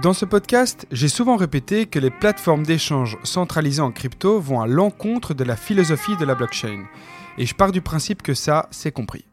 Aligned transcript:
Dans 0.00 0.14
ce 0.14 0.24
podcast, 0.24 0.86
j'ai 0.90 1.08
souvent 1.08 1.36
répété 1.36 1.84
que 1.84 1.98
les 1.98 2.10
plateformes 2.10 2.64
d'échange 2.64 3.18
centralisées 3.24 3.82
en 3.82 3.92
crypto 3.92 4.40
vont 4.40 4.62
à 4.62 4.66
l'encontre 4.66 5.34
de 5.34 5.44
la 5.44 5.54
philosophie 5.54 6.16
de 6.16 6.24
la 6.24 6.34
blockchain. 6.34 6.84
Et 7.36 7.44
je 7.44 7.54
pars 7.54 7.72
du 7.72 7.82
principe 7.82 8.22
que 8.22 8.32
ça, 8.32 8.68
c'est 8.70 8.90
compris. 8.90 9.26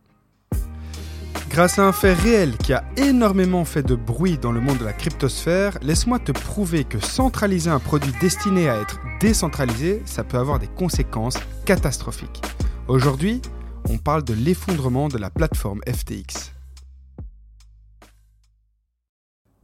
Grâce 1.50 1.80
à 1.80 1.88
un 1.88 1.94
fait 1.94 2.14
réel 2.14 2.58
qui 2.58 2.74
a 2.74 2.84
énormément 2.98 3.64
fait 3.64 3.84
de 3.84 3.96
bruit 3.96 4.38
dans 4.38 4.52
le 4.52 4.60
monde 4.60 4.80
de 4.80 4.86
la 4.86 4.92
cryptosphère, 4.92 5.78
laisse-moi 5.82 6.20
te 6.20 6.34
prouver 6.34 6.84
que 6.84 7.00
centraliser 7.00 7.70
un 7.70 7.80
produit 7.80 8.14
destiné 8.20 8.70
à 8.70 8.82
être 8.82 9.00
décentralisé, 9.22 10.02
ça 10.06 10.26
peut 10.26 10.38
avoir 10.38 10.60
des 10.60 10.68
conséquences 10.68 11.40
catastrophiques. 11.66 12.42
Aujourd'hui, 12.90 13.42
on 13.90 13.98
parle 13.98 14.24
de 14.24 14.34
l'effondrement 14.34 15.08
de 15.08 15.18
la 15.18 15.30
plateforme 15.30 15.80
FTX. 15.88 16.59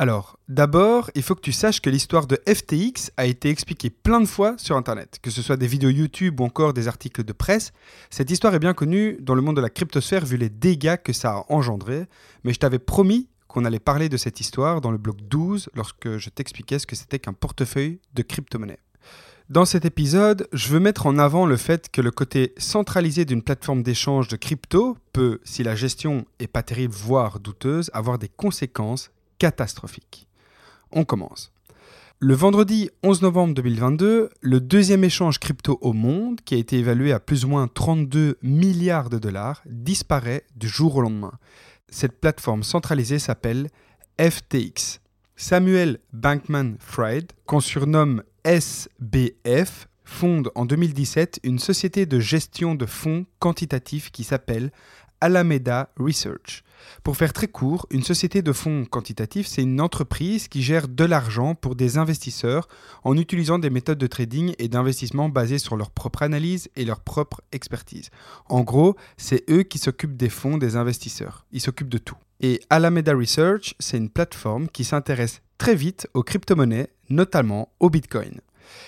Alors, 0.00 0.38
d'abord, 0.48 1.10
il 1.16 1.24
faut 1.24 1.34
que 1.34 1.40
tu 1.40 1.50
saches 1.50 1.80
que 1.80 1.90
l'histoire 1.90 2.28
de 2.28 2.38
FTX 2.46 3.10
a 3.16 3.26
été 3.26 3.50
expliquée 3.50 3.90
plein 3.90 4.20
de 4.20 4.26
fois 4.26 4.54
sur 4.56 4.76
Internet, 4.76 5.18
que 5.20 5.28
ce 5.28 5.42
soit 5.42 5.56
des 5.56 5.66
vidéos 5.66 5.90
YouTube 5.90 6.38
ou 6.38 6.44
encore 6.44 6.72
des 6.72 6.86
articles 6.86 7.24
de 7.24 7.32
presse. 7.32 7.72
Cette 8.08 8.30
histoire 8.30 8.54
est 8.54 8.60
bien 8.60 8.74
connue 8.74 9.18
dans 9.20 9.34
le 9.34 9.42
monde 9.42 9.56
de 9.56 9.60
la 9.60 9.70
cryptosphère 9.70 10.24
vu 10.24 10.36
les 10.36 10.50
dégâts 10.50 10.98
que 11.02 11.12
ça 11.12 11.30
a 11.32 11.44
engendré, 11.48 12.06
mais 12.44 12.52
je 12.52 12.60
t'avais 12.60 12.78
promis 12.78 13.28
qu'on 13.48 13.64
allait 13.64 13.80
parler 13.80 14.08
de 14.08 14.16
cette 14.16 14.38
histoire 14.38 14.80
dans 14.80 14.92
le 14.92 14.98
blog 14.98 15.16
12 15.22 15.70
lorsque 15.74 16.16
je 16.16 16.30
t'expliquais 16.30 16.78
ce 16.78 16.86
que 16.86 16.94
c'était 16.94 17.18
qu'un 17.18 17.32
portefeuille 17.32 17.98
de 18.14 18.22
crypto-monnaie. 18.22 18.78
Dans 19.50 19.64
cet 19.64 19.84
épisode, 19.84 20.46
je 20.52 20.68
veux 20.68 20.78
mettre 20.78 21.06
en 21.06 21.18
avant 21.18 21.44
le 21.44 21.56
fait 21.56 21.90
que 21.90 22.02
le 22.02 22.12
côté 22.12 22.54
centralisé 22.56 23.24
d'une 23.24 23.42
plateforme 23.42 23.82
d'échange 23.82 24.28
de 24.28 24.36
crypto 24.36 24.96
peut, 25.12 25.40
si 25.42 25.64
la 25.64 25.74
gestion 25.74 26.24
est 26.38 26.46
pas 26.46 26.62
terrible 26.62 26.94
voire 26.94 27.40
douteuse, 27.40 27.90
avoir 27.94 28.20
des 28.20 28.28
conséquences 28.28 29.10
catastrophique. 29.38 30.28
On 30.92 31.04
commence. 31.04 31.52
Le 32.20 32.34
vendredi 32.34 32.90
11 33.04 33.22
novembre 33.22 33.54
2022, 33.54 34.30
le 34.40 34.60
deuxième 34.60 35.04
échange 35.04 35.38
crypto 35.38 35.78
au 35.82 35.92
monde, 35.92 36.40
qui 36.44 36.56
a 36.56 36.58
été 36.58 36.76
évalué 36.78 37.12
à 37.12 37.20
plus 37.20 37.44
ou 37.44 37.48
moins 37.48 37.68
32 37.68 38.38
milliards 38.42 39.08
de 39.08 39.18
dollars, 39.18 39.62
disparaît 39.66 40.44
du 40.56 40.68
jour 40.68 40.96
au 40.96 41.00
lendemain. 41.00 41.34
Cette 41.90 42.20
plateforme 42.20 42.64
centralisée 42.64 43.20
s'appelle 43.20 43.68
FTX. 44.20 44.98
Samuel 45.36 46.00
Bankman-Fried, 46.12 47.30
qu'on 47.46 47.60
surnomme 47.60 48.24
SBF, 48.42 49.86
fonde 50.04 50.50
en 50.56 50.66
2017 50.66 51.38
une 51.44 51.60
société 51.60 52.04
de 52.04 52.18
gestion 52.18 52.74
de 52.74 52.86
fonds 52.86 53.26
quantitatifs 53.38 54.10
qui 54.10 54.24
s'appelle 54.24 54.72
Alameda 55.20 55.90
Research. 55.98 56.62
Pour 57.02 57.16
faire 57.16 57.32
très 57.32 57.48
court, 57.48 57.86
une 57.90 58.02
société 58.02 58.42
de 58.42 58.52
fonds 58.52 58.84
quantitatifs, 58.84 59.46
c'est 59.46 59.62
une 59.62 59.80
entreprise 59.80 60.48
qui 60.48 60.62
gère 60.62 60.88
de 60.88 61.04
l'argent 61.04 61.54
pour 61.54 61.74
des 61.74 61.98
investisseurs 61.98 62.68
en 63.04 63.16
utilisant 63.16 63.58
des 63.58 63.70
méthodes 63.70 63.98
de 63.98 64.06
trading 64.06 64.54
et 64.58 64.68
d'investissement 64.68 65.28
basées 65.28 65.58
sur 65.58 65.76
leur 65.76 65.90
propre 65.90 66.22
analyse 66.22 66.68
et 66.76 66.84
leur 66.84 67.00
propre 67.00 67.40
expertise. 67.52 68.10
En 68.48 68.62
gros, 68.62 68.96
c'est 69.16 69.44
eux 69.50 69.62
qui 69.62 69.78
s'occupent 69.78 70.16
des 70.16 70.30
fonds 70.30 70.58
des 70.58 70.76
investisseurs. 70.76 71.46
Ils 71.52 71.60
s'occupent 71.60 71.88
de 71.88 71.98
tout. 71.98 72.16
Et 72.40 72.60
Alameda 72.70 73.14
Research, 73.14 73.74
c'est 73.80 73.96
une 73.96 74.10
plateforme 74.10 74.68
qui 74.68 74.84
s'intéresse 74.84 75.42
très 75.58 75.74
vite 75.74 76.06
aux 76.14 76.22
crypto-monnaies, 76.22 76.88
notamment 77.10 77.72
au 77.80 77.90
Bitcoin. 77.90 78.40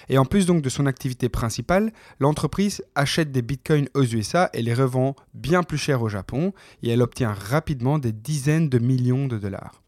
Et 0.09 0.19
en 0.19 0.25
plus 0.25 0.47
donc 0.47 0.63
de 0.63 0.69
son 0.69 0.87
activité 0.87 1.29
principale, 1.29 1.93
l'entreprise 2.19 2.83
achète 2.95 3.33
des 3.33 3.43
bitcoins 3.43 3.89
aux 3.95 4.05
USA 4.05 4.51
et 4.53 4.63
les 4.63 4.75
revend 4.75 5.15
bien 5.35 5.63
plus 5.63 5.79
cher 5.79 6.03
au 6.03 6.09
Japon 6.09 6.53
et 6.83 6.91
elle 6.91 7.03
obtient 7.03 7.33
rapidement 7.33 7.99
des 7.99 8.13
dizaines 8.13 8.69
de 8.69 8.79
millions 8.79 9.27
de 9.27 9.39
dollars. 9.39 9.81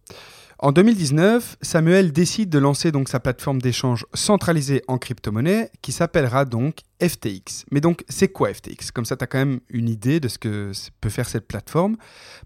En 0.58 0.70
2019, 0.70 1.56
Samuel 1.60 2.12
décide 2.12 2.48
de 2.48 2.58
lancer 2.60 2.92
donc 2.92 3.08
sa 3.08 3.19
plateforme 3.19 3.60
d'échange 3.60 4.06
centralisée 4.14 4.84
en 4.86 4.97
crypto-monnaie 4.97 5.72
qui 5.82 5.91
s'appellera 5.91 6.44
donc 6.44 6.82
FTX. 7.02 7.64
Mais 7.70 7.80
donc, 7.80 8.04
c'est 8.08 8.28
quoi 8.28 8.52
FTX 8.52 8.92
Comme 8.92 9.04
ça, 9.04 9.16
tu 9.16 9.24
as 9.24 9.26
quand 9.26 9.38
même 9.38 9.60
une 9.68 9.88
idée 9.88 10.20
de 10.20 10.28
ce 10.28 10.38
que 10.38 10.72
peut 11.00 11.08
faire 11.08 11.28
cette 11.28 11.48
plateforme. 11.48 11.96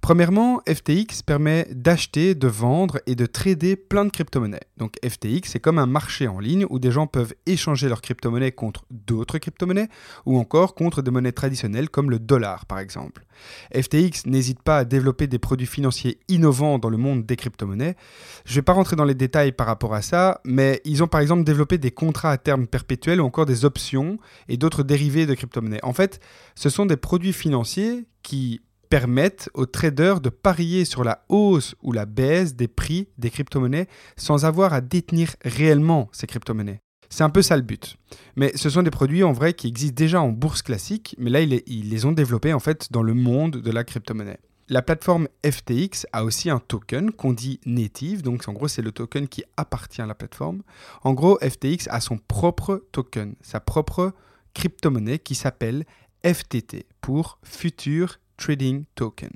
Premièrement, 0.01 0.63
FTX 0.67 1.23
permet 1.25 1.69
d'acheter, 1.71 2.35
de 2.35 2.49
vendre 2.49 2.99
et 3.07 3.15
de 3.15 3.27
trader 3.27 3.77
plein 3.77 4.05
de 4.05 4.11
crypto-monnaies. 4.11 4.65
Donc, 4.79 4.95
FTX, 5.05 5.51
c'est 5.51 5.61
comme 5.61 5.79
un 5.79 5.87
marché 5.87 6.27
en 6.27 6.41
ligne 6.41 6.67
où 6.71 6.79
des 6.79 6.91
gens 6.91 7.07
peuvent 7.07 7.35
échanger 7.45 7.89
leurs 7.89 8.01
crypto-monnaies 8.01 8.53
contre 8.53 8.85
d'autres 8.91 9.39
crypto-monnaies 9.39 9.89
ou 10.25 10.39
encore 10.39 10.75
contre 10.75 11.03
des 11.03 11.11
monnaies 11.11 11.33
traditionnelles 11.33 11.91
comme 11.91 12.11
le 12.11 12.19
dollar, 12.19 12.67
par 12.67 12.79
exemple. 12.79 13.27
FTX 13.75 14.27
n'hésite 14.27 14.63
pas 14.63 14.79
à 14.79 14.85
développer 14.85 15.27
des 15.27 15.39
produits 15.39 15.67
financiers 15.67 16.19
innovants 16.29 16.79
dans 16.79 16.89
le 16.89 16.97
monde 16.97 17.27
des 17.27 17.37
crypto-monnaies. 17.37 17.97
Je 18.45 18.53
ne 18.53 18.55
vais 18.57 18.63
pas 18.63 18.73
rentrer 18.73 18.97
dans 18.97 19.05
les 19.05 19.15
détails 19.15 19.53
par 19.53 19.67
rapport 19.67 19.95
à 19.95 20.03
ça, 20.03 20.41
mais 20.45 20.81
ils 20.85 21.03
ont 21.03 21.09
par 21.09 21.21
exemple 21.21 21.45
développé 21.45 21.79
des 21.79 21.91
contrats 21.91 22.31
à 22.31 22.39
terme 22.39 22.67
perpétuel 22.67 23.21
ou 23.21 23.25
encore 23.25 23.47
des 23.47 23.65
options 23.65 24.19
et 24.49 24.57
d'autres 24.57 24.83
dérivés 24.83 25.27
de 25.27 25.35
crypto-monnaies. 25.35 25.81
En 25.83 25.93
fait, 25.93 26.21
ce 26.55 26.69
sont 26.69 26.87
des 26.87 26.97
produits 26.97 27.33
financiers 27.33 28.07
qui 28.23 28.61
permettent 28.89 29.51
aux 29.55 29.67
traders 29.67 30.21
de 30.21 30.29
parier 30.29 30.85
sur 30.85 31.05
la 31.05 31.25
hausse 31.29 31.75
ou 31.83 31.93
la 31.93 32.07
baisse 32.07 32.55
des 32.55 32.69
prix 32.69 33.09
des 33.19 33.31
crypto-monnaies 33.31 33.89
sans 34.17 34.45
avoir 34.45 34.73
à 34.73 34.81
détenir 34.81 35.35
réellement 35.45 36.09
ces 36.13 36.27
crypto-monnaies. 36.27 36.81
C'est 37.09 37.25
un 37.25 37.31
peu 37.31 37.43
ça 37.43 37.57
le 37.57 37.63
but. 37.63 37.97
Mais 38.35 38.53
ce 38.57 38.69
sont 38.69 38.83
des 38.83 38.91
produits 38.91 39.23
en 39.23 39.33
vrai 39.33 39.53
qui 39.55 39.69
existent 39.69 39.95
déjà 39.95 40.21
en 40.21 40.29
bourse 40.29 40.63
classique, 40.63 41.15
mais 41.19 41.31
là 41.31 41.41
ils 41.41 41.91
les, 41.91 42.05
ont 42.05 42.13
développés 42.13 42.53
en 42.53 42.61
fait 42.61 42.91
dans 42.91 43.03
le 43.03 43.15
monde 43.15 43.53
de 43.57 43.71
la 43.71 43.85
crypto-monnaie. 43.85 44.41
La 44.69 44.83
plateforme 44.83 45.29
FTX 45.49 46.07
a 46.13 46.25
aussi 46.25 46.51
un 46.51 46.59
token 46.59 47.13
qu'on 47.13 47.33
dit 47.33 47.61
native, 47.65 48.23
donc 48.23 48.49
en 48.49 48.53
gros 48.53 48.67
c'est 48.67 48.83
le 48.83 48.91
token 48.91 49.29
qui 49.29 49.45
appartient 49.57 50.03
à 50.03 50.07
la 50.07 50.17
plateforme. 50.17 50.63
En 51.05 51.15
gros, 51.15 51.39
FTX 51.39 51.87
a 51.89 52.01
son 52.01 52.19
propre 52.19 52.85
token, 52.91 53.37
sa 53.43 53.61
propre 53.61 54.13
crypto-monnaie 54.57 55.19
qui 55.19 55.35
s'appelle 55.35 55.85
FTT 56.25 56.87
pour 57.03 57.39
Future 57.43 58.21
Trading 58.39 58.85
Token. 58.95 59.29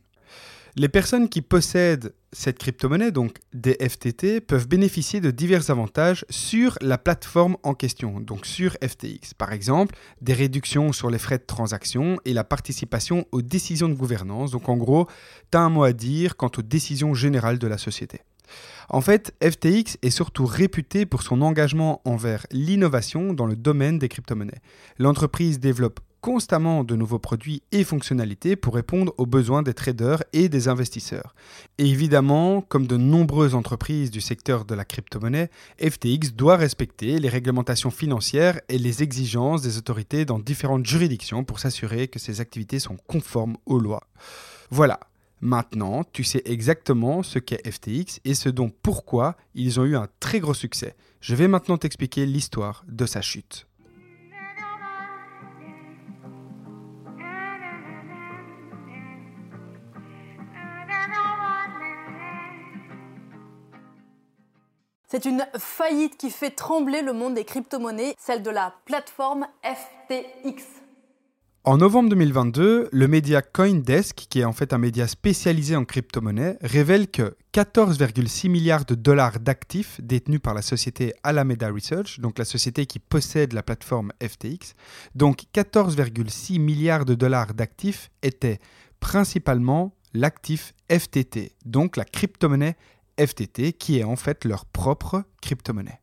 Les 0.77 0.89
personnes 0.89 1.29
qui 1.29 1.43
possèdent 1.43 2.15
cette 2.33 2.59
crypto-monnaie, 2.59 3.11
donc 3.11 3.37
des 3.53 3.75
FTT, 3.75 4.41
peuvent 4.41 4.67
bénéficier 4.67 5.21
de 5.21 5.31
divers 5.31 5.69
avantages 5.69 6.25
sur 6.31 6.79
la 6.81 6.97
plateforme 6.97 7.59
en 7.65 7.75
question, 7.75 8.19
donc 8.21 8.47
sur 8.47 8.73
FTX. 8.83 9.35
Par 9.37 9.53
exemple, 9.53 9.95
des 10.23 10.33
réductions 10.33 10.93
sur 10.93 11.11
les 11.11 11.19
frais 11.19 11.39
de 11.39 11.45
transaction 11.45 12.19
et 12.25 12.33
la 12.33 12.45
participation 12.45 13.27
aux 13.31 13.43
décisions 13.43 13.91
de 13.91 13.95
gouvernance. 13.95 14.53
Donc 14.53 14.71
en 14.71 14.79
gros, 14.79 15.07
tu 15.53 15.59
as 15.59 15.61
un 15.61 15.69
mot 15.69 15.83
à 15.83 15.93
dire 15.93 16.39
quant 16.39 16.51
aux 16.57 16.63
décisions 16.63 17.13
générales 17.13 17.59
de 17.59 17.67
la 17.67 17.77
société. 17.77 18.23
En 18.89 19.01
fait, 19.01 19.35
FTX 19.43 19.99
est 20.03 20.11
surtout 20.11 20.47
réputé 20.47 21.07
pour 21.07 21.23
son 21.23 21.43
engagement 21.43 22.01
envers 22.05 22.47
l'innovation 22.51 23.33
dans 23.33 23.47
le 23.47 23.57
domaine 23.57 23.99
des 23.99 24.09
crypto-monnaies. 24.09 24.61
L'entreprise 24.99 25.61
développe 25.61 26.01
constamment 26.21 26.85
de 26.85 26.97
nouveaux 26.97 27.19
produits 27.19 27.63
et 27.73 27.85
fonctionnalités 27.85 28.57
pour 28.57 28.75
répondre 28.75 29.15
aux 29.19 29.27
besoins 29.27 29.63
des 29.63 29.75
traders 29.75 30.23
et 30.33 30.49
des 30.49 30.69
investisseurs. 30.69 31.35
Et 31.79 31.87
évidemment, 31.87 32.61
comme 32.61 32.87
de 32.87 32.97
nombreuses 32.97 33.55
entreprises 33.55 34.11
du 34.11 34.21
secteur 34.21 34.65
de 34.65 34.75
la 34.75 34.85
crypto-monnaie, 34.85 35.51
FTX 35.81 36.33
doit 36.35 36.57
respecter 36.57 37.19
les 37.19 37.29
réglementations 37.29 37.91
financières 37.91 38.61
et 38.69 38.79
les 38.79 39.03
exigences 39.03 39.63
des 39.63 39.79
autorités 39.79 40.25
dans 40.25 40.39
différentes 40.39 40.87
juridictions 40.87 41.45
pour 41.45 41.59
s'assurer 41.59 42.09
que 42.09 42.19
ses 42.19 42.41
activités 42.41 42.81
sont 42.81 42.97
conformes 43.07 43.57
aux 43.67 43.79
lois. 43.79 44.07
Voilà, 44.71 45.01
maintenant 45.41 46.05
tu 46.05 46.25
sais 46.25 46.43
exactement 46.45 47.23
ce 47.23 47.39
qu'est 47.39 47.71
FTX 47.71 48.21
et 48.25 48.35
ce 48.35 48.49
dont 48.49 48.71
pourquoi 48.83 49.37
ils 49.55 49.81
ont 49.81 49.85
eu 49.85 49.97
un 49.97 50.09
très 50.21 50.41
gros 50.41 50.55
succès. 50.55 50.95
Je 51.21 51.35
vais 51.35 51.49
maintenant 51.49 51.79
t'expliquer 51.79 52.27
l'histoire 52.27 52.85
de 52.89 53.07
sa 53.07 53.21
chute. 53.21 53.67
C'est 65.13 65.25
une 65.25 65.45
faillite 65.59 66.17
qui 66.17 66.31
fait 66.31 66.51
trembler 66.51 67.03
le 67.03 67.13
monde 67.13 67.35
des 67.35 67.45
crypto-monnaies, 67.45 68.15
celle 68.17 68.45
de 68.45 68.51
la 68.51 68.77
plateforme 68.85 69.49
FTX. 69.65 70.80
En 71.63 71.77
novembre 71.77 72.09
2022, 72.09 72.89
le 72.91 73.07
média 73.07 73.43
Coindesk, 73.43 74.17
qui 74.31 74.41
est 74.41 74.47
en 74.47 74.55
fait 74.55 74.73
un 74.73 74.79
média 74.79 75.07
spécialisé 75.07 75.77
en 75.77 75.85
crypto-monnaie, 75.85 76.57
révèle 76.63 77.11
que 77.11 77.37
14,6 77.53 78.49
milliards 78.49 78.87
de 78.87 78.95
dollars 78.95 79.41
d'actifs 79.41 80.01
détenus 80.03 80.41
par 80.41 80.55
la 80.55 80.63
société 80.63 81.13
Alameda 81.23 81.71
Research, 81.71 82.19
donc 82.19 82.39
la 82.39 82.47
société 82.47 82.87
qui 82.87 82.99
possède 82.99 83.53
la 83.53 83.63
plateforme 83.63 84.11
FTX, 84.27 84.73
donc 85.15 85.43
14,6 85.55 86.59
milliards 86.59 87.05
de 87.05 87.15
dollars 87.15 87.53
d'actifs 87.53 88.11
étaient 88.23 88.59
principalement 88.99 89.95
l'actif 90.15 90.73
FTT, 90.91 91.53
donc 91.67 91.99
la 91.99 92.07
crypto-monnaie 92.07 92.79
FTT, 93.19 93.75
qui 93.75 93.99
est 93.99 94.05
en 94.05 94.17
fait 94.17 94.47
leur 94.47 94.65
propre 94.65 95.25
crypto-monnaie. 95.43 96.01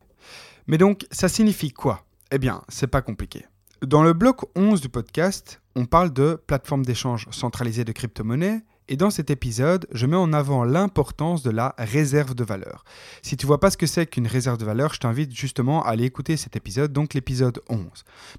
Mais 0.68 0.78
donc, 0.78 1.04
ça 1.10 1.28
signifie 1.28 1.72
quoi? 1.72 2.06
Eh 2.30 2.38
bien, 2.38 2.62
c'est 2.68 2.86
pas 2.86 3.02
compliqué. 3.02 3.44
Dans 3.86 4.02
le 4.02 4.12
bloc 4.12 4.40
11 4.56 4.80
du 4.80 4.88
podcast, 4.88 5.62
on 5.76 5.84
parle 5.84 6.12
de 6.12 6.42
plateforme 6.48 6.84
d'échange 6.84 7.28
centralisée 7.30 7.84
de 7.84 7.92
crypto-monnaies 7.92 8.62
et 8.88 8.96
dans 8.96 9.10
cet 9.10 9.30
épisode, 9.30 9.86
je 9.92 10.06
mets 10.06 10.16
en 10.16 10.32
avant 10.32 10.64
l'importance 10.64 11.42
de 11.42 11.50
la 11.50 11.74
réserve 11.78 12.34
de 12.34 12.44
valeur. 12.44 12.84
Si 13.22 13.36
tu 13.36 13.46
vois 13.46 13.60
pas 13.60 13.70
ce 13.70 13.76
que 13.76 13.86
c'est 13.86 14.06
qu'une 14.06 14.26
réserve 14.26 14.56
de 14.56 14.64
valeur, 14.64 14.94
je 14.94 15.00
t'invite 15.00 15.34
justement 15.34 15.84
à 15.84 15.90
aller 15.90 16.04
écouter 16.04 16.36
cet 16.36 16.56
épisode, 16.56 16.92
donc 16.92 17.14
l'épisode 17.14 17.60
11. 17.68 17.86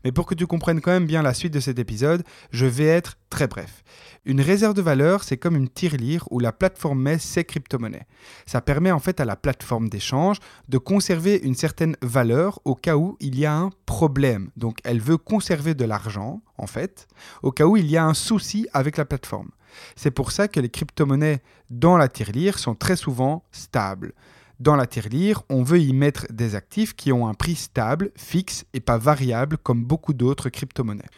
Mais 0.04 0.12
pour 0.12 0.26
que 0.26 0.36
tu 0.36 0.48
comprennes 0.48 0.82
quand 0.82 0.92
même 0.92 1.06
bien 1.06 1.22
la 1.22 1.34
suite 1.34 1.54
de 1.54 1.60
cet 1.60 1.78
épisode, 1.78 2.24
je 2.52 2.66
vais 2.66 2.88
être 2.88 3.18
très 3.30 3.48
bref. 3.48 3.84
Une 4.26 4.42
réserve 4.42 4.74
de 4.74 4.82
valeur, 4.82 5.24
c'est 5.24 5.38
comme 5.38 5.56
une 5.56 5.70
tirelire 5.70 6.26
où 6.32 6.40
la 6.40 6.52
plateforme 6.52 7.02
met 7.02 7.20
ses 7.20 7.44
crypto-monnaies. 7.44 8.08
Ça 8.46 8.62
permet 8.62 8.92
en 8.92 9.00
fait 9.00 9.20
à 9.20 9.26
la 9.26 9.36
plateforme 9.36 9.88
d'échange 9.88 10.38
de 10.68 10.78
conserver 10.78 11.40
une 11.44 11.56
certaine 11.56 11.96
valeur 12.02 12.60
au 12.66 12.76
cas 12.76 12.96
où 12.96 13.18
il 13.20 13.38
y 13.38 13.46
a 13.46 13.56
un 13.56 13.70
problème. 13.86 14.50
Donc 14.58 14.80
elle 14.84 15.00
veut 15.00 15.18
conserver 15.18 15.76
de 15.76 15.86
l'argent, 15.86 16.42
en 16.58 16.68
fait, 16.68 17.08
au 17.44 17.52
cas 17.52 17.66
où 17.66 17.78
il 17.78 17.90
y 17.90 17.98
a 17.98 18.06
un 18.06 18.14
souci 18.14 18.68
avec 18.74 18.98
la 18.98 19.06
plateforme. 19.06 19.50
C'est 19.96 20.12
pour 20.12 20.32
ça 20.32 20.48
que 20.48 20.60
les 20.60 20.70
crypto-monnaies 20.70 21.42
dans 21.70 21.98
la 21.98 22.08
tirelire 22.08 22.60
sont 22.60 22.76
très 22.76 22.96
souvent 22.96 23.44
stables. 23.52 24.14
Dans 24.60 24.76
la 24.76 24.88
tirelire, 24.88 25.44
on 25.50 25.64
veut 25.64 25.80
y 25.80 25.94
mettre 25.94 26.28
des 26.32 26.56
actifs 26.56 26.94
qui 26.94 27.14
ont 27.14 27.28
un 27.28 27.34
prix 27.34 27.56
stable, 27.56 28.12
fixe 28.18 28.66
et 28.74 28.82
pas 28.82 28.98
variable 28.98 29.58
comme 29.58 29.86
beaucoup 29.86 30.14
d'autres 30.14 30.50
crypto-monnaies. 30.50 31.10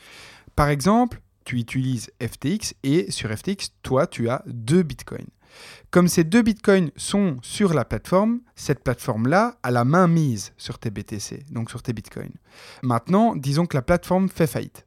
Par 0.55 0.69
exemple, 0.69 1.21
tu 1.43 1.57
utilises 1.57 2.11
FTX 2.21 2.75
et 2.83 3.09
sur 3.09 3.35
FTX, 3.35 3.71
toi, 3.81 4.05
tu 4.05 4.29
as 4.29 4.43
deux 4.45 4.83
bitcoins. 4.83 5.29
Comme 5.89 6.07
ces 6.07 6.23
deux 6.23 6.43
bitcoins 6.43 6.91
sont 6.95 7.37
sur 7.41 7.73
la 7.73 7.83
plateforme, 7.83 8.41
cette 8.55 8.83
plateforme-là 8.83 9.57
a 9.63 9.71
la 9.71 9.85
main 9.85 10.07
mise 10.07 10.53
sur 10.57 10.77
tes 10.79 10.91
BTC, 10.91 11.43
donc 11.49 11.69
sur 11.69 11.81
tes 11.81 11.93
bitcoins. 11.93 12.33
Maintenant, 12.83 13.35
disons 13.35 13.65
que 13.65 13.75
la 13.75 13.81
plateforme 13.81 14.29
fait 14.29 14.47
faillite 14.47 14.85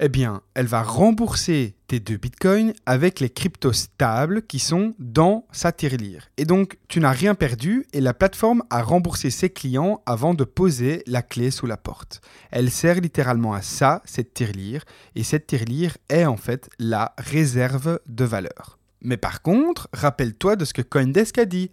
eh 0.00 0.08
bien, 0.08 0.42
elle 0.54 0.66
va 0.66 0.82
rembourser 0.82 1.74
tes 1.88 1.98
deux 1.98 2.16
bitcoins 2.16 2.72
avec 2.86 3.18
les 3.18 3.30
cryptos 3.30 3.72
stables 3.72 4.42
qui 4.42 4.58
sont 4.58 4.94
dans 4.98 5.46
sa 5.50 5.72
tirelire. 5.72 6.28
Et 6.36 6.44
donc, 6.44 6.78
tu 6.88 7.00
n'as 7.00 7.10
rien 7.10 7.34
perdu 7.34 7.84
et 7.92 8.00
la 8.00 8.14
plateforme 8.14 8.62
a 8.70 8.82
remboursé 8.82 9.30
ses 9.30 9.50
clients 9.50 10.00
avant 10.06 10.34
de 10.34 10.44
poser 10.44 11.02
la 11.06 11.22
clé 11.22 11.50
sous 11.50 11.66
la 11.66 11.76
porte. 11.76 12.20
Elle 12.50 12.70
sert 12.70 13.00
littéralement 13.00 13.54
à 13.54 13.62
ça, 13.62 14.02
cette 14.04 14.34
tirelire, 14.34 14.84
et 15.16 15.24
cette 15.24 15.46
tirelire 15.46 15.96
est 16.08 16.24
en 16.24 16.36
fait 16.36 16.70
la 16.78 17.14
réserve 17.18 17.98
de 18.06 18.24
valeur. 18.24 18.78
Mais 19.00 19.16
par 19.16 19.42
contre, 19.42 19.88
rappelle-toi 19.92 20.56
de 20.56 20.64
ce 20.64 20.74
que 20.74 20.82
Coindesk 20.82 21.38
a 21.38 21.44
dit. 21.44 21.70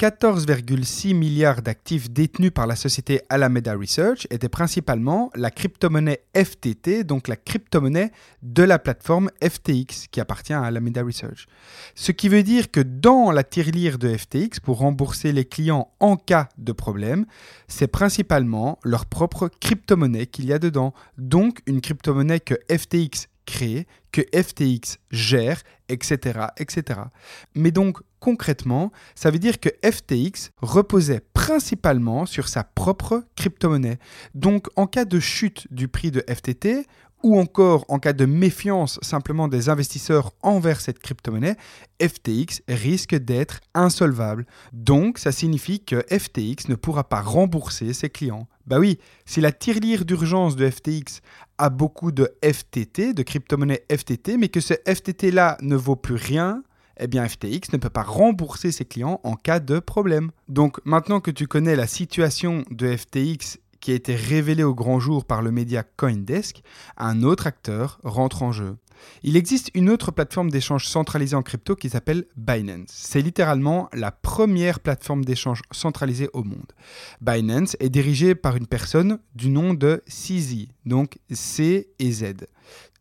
14,6 0.00 1.14
milliards 1.14 1.62
d'actifs 1.62 2.10
détenus 2.10 2.50
par 2.52 2.66
la 2.66 2.74
société 2.74 3.20
Alameda 3.28 3.74
Research 3.76 4.26
étaient 4.30 4.48
principalement 4.48 5.30
la 5.36 5.52
crypto-monnaie 5.52 6.24
FTT, 6.34 7.04
donc 7.04 7.28
la 7.28 7.36
crypto-monnaie 7.36 8.10
de 8.42 8.64
la 8.64 8.80
plateforme 8.80 9.30
FTX 9.40 10.08
qui 10.10 10.20
appartient 10.20 10.52
à 10.52 10.62
Alameda 10.62 11.02
Research. 11.04 11.46
Ce 11.94 12.10
qui 12.10 12.28
veut 12.28 12.42
dire 12.42 12.72
que 12.72 12.80
dans 12.80 13.30
la 13.30 13.44
tirelire 13.44 13.98
de 13.98 14.16
FTX, 14.16 14.58
pour 14.60 14.78
rembourser 14.78 15.32
les 15.32 15.44
clients 15.44 15.92
en 16.00 16.16
cas 16.16 16.48
de 16.58 16.72
problème, 16.72 17.24
c'est 17.68 17.86
principalement 17.86 18.80
leur 18.82 19.06
propre 19.06 19.48
crypto-monnaie 19.60 20.26
qu'il 20.26 20.46
y 20.46 20.52
a 20.52 20.58
dedans, 20.58 20.92
donc 21.18 21.60
une 21.66 21.80
crypto-monnaie 21.80 22.40
que 22.40 22.54
FTX 22.68 23.28
crée, 23.46 23.86
que 24.10 24.22
FTX 24.34 24.98
gère, 25.10 25.62
etc., 25.88 26.46
etc. 26.56 27.00
Mais 27.54 27.70
donc 27.70 27.98
concrètement, 28.24 28.90
ça 29.14 29.30
veut 29.30 29.38
dire 29.38 29.60
que 29.60 29.68
FTX 29.84 30.52
reposait 30.62 31.20
principalement 31.34 32.24
sur 32.24 32.48
sa 32.48 32.64
propre 32.64 33.22
crypto-monnaie. 33.36 33.98
Donc 34.34 34.68
en 34.76 34.86
cas 34.86 35.04
de 35.04 35.20
chute 35.20 35.66
du 35.70 35.88
prix 35.88 36.10
de 36.10 36.24
FTT, 36.26 36.86
ou 37.22 37.38
encore 37.38 37.84
en 37.88 37.98
cas 37.98 38.14
de 38.14 38.24
méfiance 38.24 38.98
simplement 39.02 39.46
des 39.46 39.68
investisseurs 39.68 40.32
envers 40.40 40.80
cette 40.80 41.00
crypto-monnaie, 41.00 41.56
FTX 42.00 42.62
risque 42.66 43.14
d'être 43.14 43.60
insolvable. 43.74 44.46
Donc 44.72 45.18
ça 45.18 45.30
signifie 45.30 45.84
que 45.84 46.02
FTX 46.10 46.70
ne 46.70 46.76
pourra 46.76 47.04
pas 47.04 47.20
rembourser 47.20 47.92
ses 47.92 48.08
clients. 48.08 48.48
Bah 48.66 48.78
oui, 48.78 48.98
si 49.26 49.42
la 49.42 49.52
tirelire 49.52 50.06
d'urgence 50.06 50.56
de 50.56 50.70
FTX 50.70 51.20
a 51.58 51.68
beaucoup 51.68 52.10
de 52.10 52.30
FTT, 52.42 53.12
de 53.12 53.22
crypto-monnaie 53.22 53.84
FTT, 53.94 54.38
mais 54.38 54.48
que 54.48 54.60
ce 54.60 54.72
FTT-là 54.72 55.58
ne 55.60 55.76
vaut 55.76 55.96
plus 55.96 56.14
rien, 56.14 56.62
eh 56.98 57.06
bien 57.06 57.26
FTX 57.26 57.72
ne 57.72 57.78
peut 57.78 57.90
pas 57.90 58.02
rembourser 58.02 58.72
ses 58.72 58.84
clients 58.84 59.20
en 59.24 59.34
cas 59.34 59.60
de 59.60 59.78
problème. 59.78 60.30
Donc 60.48 60.80
maintenant 60.84 61.20
que 61.20 61.30
tu 61.30 61.46
connais 61.46 61.76
la 61.76 61.86
situation 61.86 62.64
de 62.70 62.96
FTX 62.96 63.58
qui 63.80 63.92
a 63.92 63.94
été 63.94 64.14
révélé 64.14 64.62
au 64.62 64.74
grand 64.74 64.98
jour 64.98 65.26
par 65.26 65.42
le 65.42 65.50
média 65.50 65.82
Coindesk, 65.82 66.62
un 66.96 67.22
autre 67.22 67.46
acteur 67.46 67.98
rentre 68.02 68.42
en 68.42 68.50
jeu. 68.50 68.76
Il 69.22 69.36
existe 69.36 69.70
une 69.74 69.90
autre 69.90 70.10
plateforme 70.10 70.50
d'échange 70.50 70.86
centralisée 70.86 71.36
en 71.36 71.42
crypto 71.42 71.76
qui 71.76 71.90
s'appelle 71.90 72.24
Binance. 72.36 72.88
C'est 72.88 73.20
littéralement 73.20 73.88
la 73.92 74.10
première 74.10 74.80
plateforme 74.80 75.24
d'échange 75.24 75.60
centralisée 75.70 76.30
au 76.32 76.44
monde. 76.44 76.72
Binance 77.20 77.76
est 77.80 77.90
dirigée 77.90 78.34
par 78.34 78.56
une 78.56 78.66
personne 78.66 79.18
du 79.34 79.50
nom 79.50 79.74
de 79.74 80.02
CZ, 80.06 80.68
donc 80.86 81.18
C 81.30 81.90
et 81.98 82.10
Z. 82.10 82.46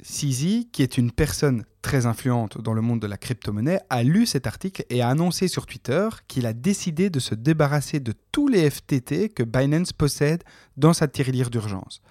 CZ, 0.03 0.67
qui 0.71 0.83
est 0.83 0.97
une 0.97 1.11
personne 1.11 1.63
très 1.81 2.05
influente 2.05 2.61
dans 2.61 2.73
le 2.73 2.81
monde 2.81 3.01
de 3.01 3.07
la 3.07 3.17
crypto-monnaie, 3.17 3.79
a 3.89 4.03
lu 4.03 4.25
cet 4.25 4.47
article 4.47 4.85
et 4.89 5.01
a 5.01 5.09
annoncé 5.09 5.47
sur 5.47 5.65
Twitter 5.65 6.07
qu'il 6.27 6.45
a 6.45 6.53
décidé 6.53 7.09
de 7.09 7.19
se 7.19 7.35
débarrasser 7.35 8.00
de 8.00 8.13
tous 8.31 8.47
les 8.47 8.69
FTT 8.69 9.29
que 9.29 9.44
Binance 9.44 9.94
possède 9.94 10.44
dans 10.77 10.94
sa 10.94 11.07
tirelire 11.07 11.50
d'urgence. 11.50 12.01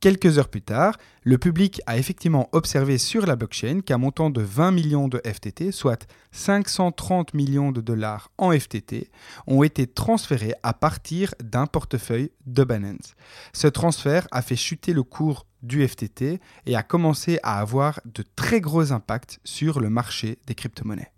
Quelques 0.00 0.38
heures 0.38 0.48
plus 0.48 0.62
tard, 0.62 0.96
le 1.22 1.38
public 1.38 1.80
a 1.86 1.98
effectivement 1.98 2.48
observé 2.52 2.98
sur 2.98 3.26
la 3.26 3.36
blockchain 3.36 3.80
qu'un 3.80 3.98
montant 3.98 4.30
de 4.30 4.42
20 4.42 4.72
millions 4.72 5.08
de 5.08 5.20
FTT, 5.24 5.72
soit 5.72 6.06
530 6.32 7.34
millions 7.34 7.72
de 7.72 7.80
dollars 7.80 8.30
en 8.38 8.52
FTT, 8.52 9.10
ont 9.46 9.62
été 9.62 9.86
transférés 9.86 10.54
à 10.62 10.72
partir 10.72 11.34
d'un 11.42 11.66
portefeuille 11.66 12.30
de 12.46 12.64
Binance. 12.64 13.14
Ce 13.52 13.66
transfert 13.66 14.26
a 14.30 14.42
fait 14.42 14.56
chuter 14.56 14.92
le 14.92 15.02
cours 15.02 15.46
du 15.62 15.86
FTT 15.86 16.40
et 16.66 16.76
a 16.76 16.82
commencé 16.82 17.38
à 17.42 17.60
avoir 17.60 18.00
de 18.04 18.24
très 18.36 18.60
gros 18.60 18.92
impacts 18.92 19.40
sur 19.44 19.80
le 19.80 19.90
marché 19.90 20.38
des 20.46 20.54
crypto-monnaies. 20.54 21.12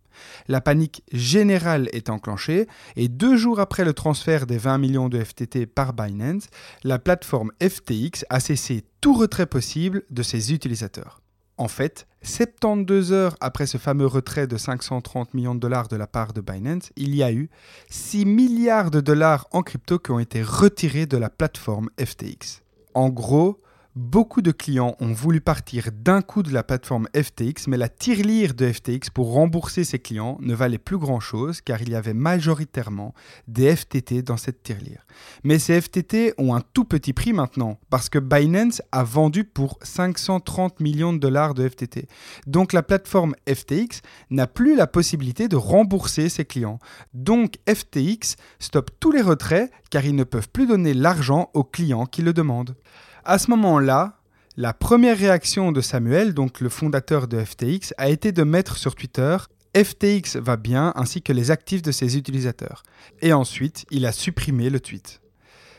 La 0.49 0.61
panique 0.61 1.03
générale 1.13 1.89
est 1.93 2.11
enclenchée 2.11 2.67
et 2.97 3.09
deux 3.09 3.37
jours 3.37 3.61
après 3.61 3.85
le 3.85 3.93
transfert 3.93 4.47
des 4.47 4.59
20 4.59 4.79
millions 4.79 5.09
de 5.09 5.23
FTT 5.23 5.67
par 5.67 5.93
Binance, 5.93 6.49
la 6.85 6.99
plateforme 6.99 7.51
FTX 7.63 8.25
a 8.31 8.41
cessé 8.41 8.85
tout 9.01 9.15
retrait 9.15 9.47
possible 9.47 10.03
de 10.11 10.23
ses 10.23 10.53
utilisateurs. 10.53 11.23
En 11.59 11.69
fait, 11.69 12.07
72 12.23 13.13
heures 13.13 13.37
après 13.41 13.67
ce 13.67 13.79
fameux 13.79 14.07
retrait 14.07 14.47
de 14.47 14.57
530 14.57 15.35
millions 15.35 15.55
de 15.55 15.61
dollars 15.61 15.89
de 15.89 15.97
la 15.97 16.07
part 16.07 16.33
de 16.33 16.41
Binance, 16.41 16.91
il 16.97 17.15
y 17.15 17.23
a 17.23 17.33
eu 17.33 17.51
6 17.91 18.25
milliards 18.25 18.91
de 18.91 19.01
dollars 19.01 19.47
en 19.53 19.63
crypto 19.63 19.99
qui 19.99 20.11
ont 20.13 20.19
été 20.19 20.43
retirés 20.43 21.07
de 21.07 21.17
la 21.17 21.31
plateforme 21.31 21.91
FTX. 22.01 22.63
En 22.95 23.11
gros, 23.11 23.61
Beaucoup 23.95 24.41
de 24.41 24.53
clients 24.53 24.97
ont 25.01 25.13
voulu 25.13 25.43
partir 25.43 25.91
d'un 25.93 26.23
coup 26.23 26.43
de 26.43 26.51
la 26.51 26.63
plateforme 26.63 27.09
FTX, 27.15 27.69
mais 27.69 27.77
la 27.77 27.91
tirelire 27.91 28.55
de 28.55 28.73
FTX 28.73 29.11
pour 29.13 29.35
rembourser 29.35 29.85
ses 29.85 29.99
clients 29.99 30.39
ne 30.41 30.55
valait 30.55 30.79
plus 30.79 30.97
grand-chose 30.97 31.61
car 31.61 31.83
il 31.83 31.91
y 31.91 31.95
avait 31.95 32.15
majoritairement 32.15 33.13
des 33.49 33.77
FTT 33.77 34.23
dans 34.23 34.39
cette 34.39 34.63
tirelire. 34.63 35.07
Mais 35.45 35.59
ces 35.59 35.79
FTT 35.79 36.33
ont 36.39 36.55
un 36.55 36.63
tout 36.73 36.87
petit 36.87 37.13
prix 37.13 37.35
maintenant 37.35 37.79
parce 37.91 38.09
que 38.09 38.19
Binance 38.19 38.81
a 38.93 39.05
vendu 39.05 39.45
pour 39.45 39.79
530 39.83 40.81
millions 40.81 41.13
de 41.13 41.19
dollars 41.19 41.53
de 41.53 41.69
FTT. 41.69 42.09
Donc 42.47 42.73
la 42.73 42.83
plateforme 42.83 43.35
FTX 43.47 44.01
n'a 44.31 44.47
plus 44.47 44.75
la 44.75 44.87
possibilité 44.87 45.49
de 45.49 45.57
rembourser 45.57 46.31
ses 46.31 46.47
clients. 46.47 46.79
Donc 47.13 47.57
FTX 47.69 48.37
stoppe 48.59 48.91
tous 49.01 49.13
les 49.13 49.21
retraits 49.21 49.71
car 49.91 50.07
ils 50.07 50.17
ne 50.17 50.25
peuvent 50.25 50.49
plus 50.49 50.67
donner 50.67 50.95
l'argent 50.95 51.51
aux 51.53 51.65
clients 51.65 52.07
qui 52.07 52.23
le 52.23 52.33
demandent. 52.33 52.75
À 53.25 53.38
ce 53.38 53.50
moment-là, 53.50 54.19
la 54.57 54.73
première 54.73 55.17
réaction 55.17 55.71
de 55.71 55.81
Samuel, 55.81 56.35
donc 56.35 56.61
le 56.61 56.69
fondateur 56.69 57.29
de 57.29 57.43
FTX, 57.43 57.95
a 57.97 58.09
été 58.09 58.33
de 58.33 58.43
mettre 58.43 58.76
sur 58.76 58.97
Twitter 58.97 59.37
FTX 59.76 60.37
va 60.37 60.57
bien 60.57 60.93
ainsi 60.97 61.23
que 61.23 61.33
les 61.33 61.52
actifs 61.52 61.83
de 61.83 61.93
ses 61.93 62.19
utilisateurs. 62.19 62.83
Et 63.21 63.33
ensuite, 63.33 63.87
il 63.93 64.07
a 64.07 64.12
supprimé 64.12 64.71
le 64.71 64.81
tweet. 64.81 65.21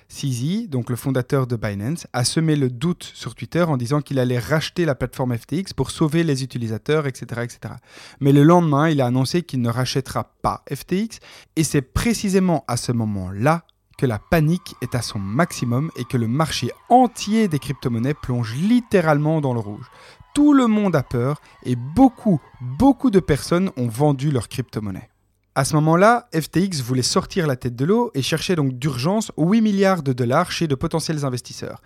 CZ, 0.08 0.70
donc 0.70 0.90
le 0.90 0.96
fondateur 0.96 1.46
de 1.46 1.58
Binance, 1.58 2.08
a 2.14 2.24
semé 2.24 2.56
le 2.56 2.70
doute 2.70 3.12
sur 3.14 3.36
Twitter 3.36 3.64
en 3.64 3.76
disant 3.76 4.00
qu'il 4.00 4.20
allait 4.20 4.40
racheter 4.40 4.86
la 4.86 4.96
plateforme 4.96 5.38
FTX 5.38 5.74
pour 5.76 5.92
sauver 5.92 6.24
les 6.24 6.44
utilisateurs, 6.44 7.08
etc., 7.08 7.42
etc. 7.44 7.74
Mais 8.22 8.32
le 8.32 8.44
lendemain, 8.44 8.90
il 8.90 9.02
a 9.02 9.08
annoncé 9.08 9.44
qu'il 9.44 9.62
ne 9.62 9.70
rachètera 9.70 10.36
pas 10.42 10.64
FTX, 10.74 11.20
et 11.58 11.64
c'est 11.64 11.82
précisément 11.82 12.64
à 12.68 12.78
ce 12.78 12.94
moment-là 12.94 13.66
que 13.98 14.06
la 14.06 14.20
panique 14.20 14.76
est 14.82 14.96
à 14.96 15.02
son 15.02 15.20
maximum 15.20 15.92
et 15.96 16.06
que 16.06 16.18
le 16.18 16.28
marché 16.28 16.72
entier 16.90 17.48
des 17.48 17.60
crypto-monnaies 17.60 18.14
plonge 18.14 18.56
littéralement 18.56 19.42
dans 19.42 19.54
le 19.54 19.60
rouge. 19.60 19.90
Tout 20.34 20.54
le 20.54 20.68
monde 20.68 20.96
a 20.96 21.04
peur 21.04 21.42
et 21.64 21.76
beaucoup, 21.76 22.42
beaucoup 22.60 23.12
de 23.12 23.20
personnes 23.20 23.72
ont 23.78 23.88
vendu 23.88 24.32
leurs 24.32 24.50
crypto-monnaies. 24.50 25.10
À 25.56 25.66
ce 25.66 25.76
moment-là, 25.76 26.28
FTX 26.34 26.82
voulait 26.82 27.04
sortir 27.04 27.46
la 27.46 27.56
tête 27.56 27.76
de 27.76 27.86
l'eau 27.86 28.10
et 28.16 28.24
cherchait 28.24 28.56
donc 28.56 28.74
d'urgence 28.80 29.32
8 29.38 29.62
milliards 29.62 30.02
de 30.02 30.12
dollars 30.12 30.52
chez 30.52 30.68
de 30.68 30.74
potentiels 30.74 31.26
investisseurs. 31.26 31.84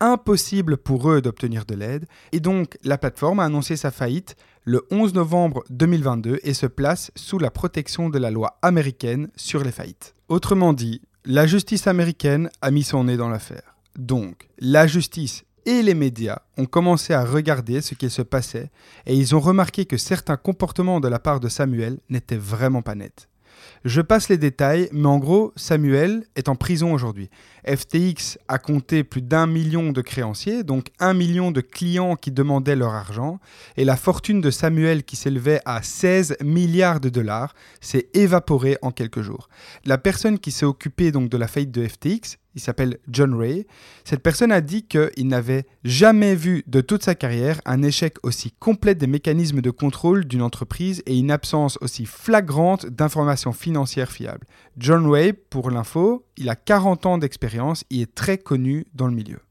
Impossible 0.00 0.76
pour 0.76 1.10
eux 1.10 1.22
d'obtenir 1.22 1.64
de 1.64 1.74
l'aide, 1.74 2.04
et 2.32 2.40
donc 2.40 2.76
la 2.84 2.98
plateforme 2.98 3.40
a 3.40 3.44
annoncé 3.44 3.76
sa 3.76 3.90
faillite 3.90 4.36
le 4.64 4.86
11 4.90 5.14
novembre 5.14 5.64
2022 5.70 6.40
et 6.42 6.52
se 6.52 6.66
place 6.66 7.10
sous 7.14 7.38
la 7.38 7.50
protection 7.50 8.10
de 8.10 8.18
la 8.18 8.30
loi 8.30 8.58
américaine 8.60 9.30
sur 9.34 9.64
les 9.64 9.72
faillites. 9.72 10.14
Autrement 10.28 10.74
dit, 10.74 11.00
la 11.28 11.44
justice 11.44 11.88
américaine 11.88 12.48
a 12.62 12.70
mis 12.70 12.84
son 12.84 13.02
nez 13.04 13.16
dans 13.16 13.28
l'affaire. 13.28 13.74
Donc, 13.98 14.48
la 14.60 14.86
justice 14.86 15.44
et 15.64 15.82
les 15.82 15.94
médias 15.94 16.38
ont 16.56 16.66
commencé 16.66 17.14
à 17.14 17.24
regarder 17.24 17.80
ce 17.80 17.96
qui 17.96 18.10
se 18.10 18.22
passait 18.22 18.70
et 19.06 19.16
ils 19.16 19.34
ont 19.34 19.40
remarqué 19.40 19.86
que 19.86 19.96
certains 19.96 20.36
comportements 20.36 21.00
de 21.00 21.08
la 21.08 21.18
part 21.18 21.40
de 21.40 21.48
Samuel 21.48 21.98
n'étaient 22.08 22.36
vraiment 22.36 22.82
pas 22.82 22.94
nets. 22.94 23.28
Je 23.84 24.00
passe 24.00 24.28
les 24.28 24.38
détails, 24.38 24.88
mais 24.92 25.06
en 25.06 25.18
gros, 25.18 25.52
Samuel 25.56 26.24
est 26.34 26.48
en 26.48 26.56
prison 26.56 26.92
aujourd'hui. 26.92 27.30
FTX 27.66 28.38
a 28.48 28.58
compté 28.58 29.04
plus 29.04 29.22
d'un 29.22 29.46
million 29.46 29.92
de 29.92 30.00
créanciers, 30.00 30.64
donc 30.64 30.88
un 30.98 31.14
million 31.14 31.50
de 31.50 31.60
clients 31.60 32.16
qui 32.16 32.30
demandaient 32.30 32.76
leur 32.76 32.94
argent, 32.94 33.38
et 33.76 33.84
la 33.84 33.96
fortune 33.96 34.40
de 34.40 34.50
Samuel 34.50 35.04
qui 35.04 35.16
s'élevait 35.16 35.60
à 35.64 35.82
16 35.82 36.36
milliards 36.42 37.00
de 37.00 37.08
dollars 37.08 37.54
s'est 37.80 38.08
évaporée 38.14 38.78
en 38.82 38.90
quelques 38.90 39.22
jours. 39.22 39.48
La 39.84 39.98
personne 39.98 40.38
qui 40.38 40.50
s'est 40.50 40.66
occupée 40.66 41.12
donc 41.12 41.28
de 41.28 41.36
la 41.36 41.48
faillite 41.48 41.72
de 41.72 41.86
FTX, 41.86 42.38
il 42.56 42.62
s'appelle 42.62 42.98
John 43.08 43.34
Ray. 43.34 43.66
Cette 44.04 44.22
personne 44.22 44.50
a 44.50 44.60
dit 44.60 44.84
qu'il 44.86 45.28
n'avait 45.28 45.66
jamais 45.84 46.34
vu 46.34 46.64
de 46.66 46.80
toute 46.80 47.04
sa 47.04 47.14
carrière 47.14 47.60
un 47.66 47.82
échec 47.82 48.16
aussi 48.22 48.50
complet 48.50 48.94
des 48.94 49.06
mécanismes 49.06 49.60
de 49.60 49.70
contrôle 49.70 50.24
d'une 50.24 50.42
entreprise 50.42 51.02
et 51.06 51.16
une 51.16 51.30
absence 51.30 51.78
aussi 51.82 52.06
flagrante 52.06 52.86
d'informations 52.86 53.52
financières 53.52 54.10
fiables. 54.10 54.46
John 54.78 55.06
Ray, 55.06 55.34
pour 55.34 55.70
l'info, 55.70 56.24
il 56.36 56.48
a 56.48 56.56
40 56.56 57.06
ans 57.06 57.18
d'expérience 57.18 57.84
et 57.90 58.00
est 58.00 58.14
très 58.14 58.38
connu 58.38 58.86
dans 58.94 59.06
le 59.06 59.14
milieu. 59.14 59.45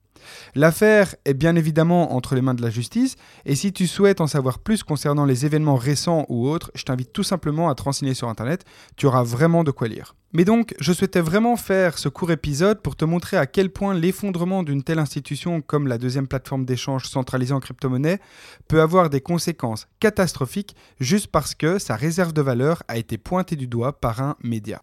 L'affaire 0.56 1.16
est 1.26 1.34
bien 1.34 1.56
évidemment 1.56 2.16
entre 2.16 2.36
les 2.36 2.42
mains 2.42 2.54
de 2.54 2.62
la 2.62 2.70
justice, 2.70 3.16
et 3.46 3.56
si 3.56 3.74
tu 3.74 3.88
souhaites 3.88 4.22
en 4.22 4.28
savoir 4.28 4.60
plus 4.60 4.84
concernant 4.84 5.26
les 5.26 5.46
événements 5.46 5.76
récents 5.76 6.26
ou 6.30 6.48
autres, 6.48 6.72
je 6.76 6.84
t'invite 6.84 7.14
tout 7.14 7.24
simplement 7.24 7.70
à 7.70 7.76
te 7.76 7.84
renseigner 7.84 8.14
sur 8.14 8.30
Internet, 8.30 8.66
tu 8.96 9.06
auras 9.06 9.24
vraiment 9.24 9.64
de 9.64 9.72
quoi 9.72 9.88
lire. 9.88 10.16
Mais 10.34 10.44
donc, 10.44 10.76
je 10.82 10.92
souhaitais 10.92 11.22
vraiment 11.22 11.56
faire 11.56 11.98
ce 11.98 12.10
court 12.10 12.30
épisode 12.30 12.82
pour 12.82 12.98
te 12.98 13.06
montrer 13.06 13.38
à 13.38 13.46
quel 13.46 13.70
point 13.70 13.94
l'effondrement 13.94 14.64
d'une 14.64 14.84
telle 14.84 15.00
institution 15.00 15.62
comme 15.62 15.88
la 15.88 15.98
deuxième 15.98 16.28
plateforme 16.28 16.66
d'échange 16.66 17.08
centralisée 17.08 17.54
en 17.54 17.62
crypto-monnaie 17.62 18.20
peut 18.68 18.82
avoir 18.82 19.10
des 19.10 19.22
conséquences 19.22 19.88
catastrophiques 20.02 20.76
juste 21.00 21.28
parce 21.28 21.56
que 21.56 21.80
sa 21.80 21.96
réserve 21.96 22.34
de 22.34 22.42
valeur 22.42 22.84
a 22.90 22.98
été 22.98 23.18
pointée 23.18 23.56
du 23.56 23.68
doigt 23.68 23.94
par 23.94 24.22
un 24.22 24.36
média. 24.44 24.82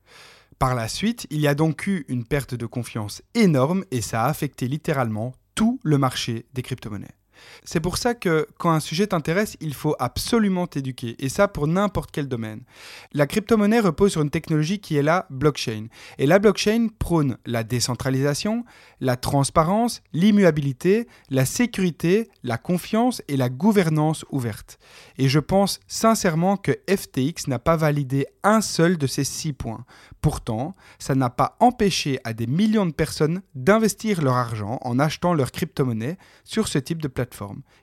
Par 0.62 0.76
la 0.76 0.86
suite, 0.86 1.26
il 1.30 1.40
y 1.40 1.48
a 1.48 1.56
donc 1.56 1.88
eu 1.88 2.04
une 2.06 2.24
perte 2.24 2.54
de 2.54 2.66
confiance 2.66 3.20
énorme 3.34 3.84
et 3.90 4.00
ça 4.00 4.22
a 4.22 4.28
affecté 4.28 4.68
littéralement 4.68 5.34
tout 5.56 5.80
le 5.82 5.98
marché 5.98 6.46
des 6.54 6.62
crypto-monnaies. 6.62 7.16
C'est 7.64 7.80
pour 7.80 7.98
ça 7.98 8.14
que 8.14 8.46
quand 8.58 8.70
un 8.70 8.80
sujet 8.80 9.06
t'intéresse, 9.06 9.56
il 9.60 9.74
faut 9.74 9.94
absolument 9.98 10.66
t'éduquer, 10.66 11.16
et 11.18 11.28
ça 11.28 11.48
pour 11.48 11.66
n'importe 11.66 12.10
quel 12.10 12.28
domaine. 12.28 12.62
La 13.12 13.26
crypto-monnaie 13.26 13.80
repose 13.80 14.12
sur 14.12 14.22
une 14.22 14.30
technologie 14.30 14.80
qui 14.80 14.96
est 14.96 15.02
la 15.02 15.26
blockchain, 15.30 15.86
et 16.18 16.26
la 16.26 16.38
blockchain 16.38 16.88
prône 16.98 17.38
la 17.46 17.64
décentralisation, 17.64 18.64
la 19.00 19.16
transparence, 19.16 20.02
l'immuabilité, 20.12 21.06
la 21.30 21.44
sécurité, 21.44 22.28
la 22.42 22.58
confiance 22.58 23.22
et 23.28 23.36
la 23.36 23.48
gouvernance 23.48 24.24
ouverte. 24.30 24.78
Et 25.18 25.28
je 25.28 25.38
pense 25.38 25.80
sincèrement 25.86 26.56
que 26.56 26.72
FTX 26.88 27.48
n'a 27.48 27.58
pas 27.58 27.76
validé 27.76 28.26
un 28.42 28.60
seul 28.60 28.98
de 28.98 29.06
ces 29.06 29.24
six 29.24 29.52
points. 29.52 29.84
Pourtant, 30.20 30.72
ça 30.98 31.14
n'a 31.14 31.30
pas 31.30 31.56
empêché 31.60 32.20
à 32.24 32.32
des 32.32 32.46
millions 32.46 32.86
de 32.86 32.92
personnes 32.92 33.42
d'investir 33.54 34.22
leur 34.22 34.34
argent 34.34 34.78
en 34.82 34.98
achetant 34.98 35.34
leur 35.34 35.50
crypto-monnaie 35.50 36.16
sur 36.44 36.68
ce 36.68 36.78
type 36.78 37.02
de 37.02 37.08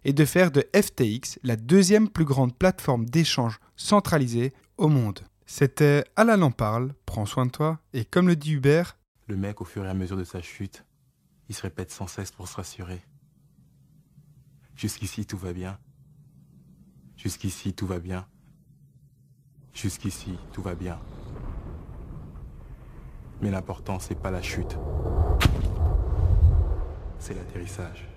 et 0.03 0.13
de 0.13 0.25
faire 0.25 0.51
de 0.51 0.65
FTX 0.75 1.39
la 1.43 1.55
deuxième 1.55 2.09
plus 2.09 2.25
grande 2.25 2.55
plateforme 2.57 3.05
d'échange 3.05 3.59
centralisée 3.75 4.53
au 4.77 4.87
monde. 4.87 5.19
C'était 5.45 6.03
Alan 6.15 6.41
en 6.41 6.51
parle, 6.51 6.93
prends 7.05 7.25
soin 7.25 7.45
de 7.45 7.51
toi, 7.51 7.79
et 7.93 8.05
comme 8.05 8.27
le 8.27 8.35
dit 8.35 8.53
Hubert, 8.53 8.97
le 9.27 9.35
mec 9.35 9.61
au 9.61 9.65
fur 9.65 9.85
et 9.85 9.89
à 9.89 9.93
mesure 9.93 10.17
de 10.17 10.23
sa 10.23 10.41
chute, 10.41 10.85
il 11.49 11.55
se 11.55 11.61
répète 11.63 11.91
sans 11.91 12.07
cesse 12.07 12.31
pour 12.31 12.47
se 12.47 12.55
rassurer. 12.55 13.01
Jusqu'ici 14.75 15.25
tout 15.25 15.37
va 15.37 15.53
bien. 15.53 15.77
Jusqu'ici 17.17 17.73
tout 17.73 17.87
va 17.87 17.99
bien. 17.99 18.27
Jusqu'ici 19.73 20.37
tout 20.53 20.61
va 20.61 20.75
bien. 20.75 20.99
Mais 23.41 23.51
l'important 23.51 23.99
c'est 23.99 24.15
pas 24.15 24.31
la 24.31 24.41
chute. 24.41 24.77
C'est 27.19 27.33
l'atterrissage. 27.33 28.07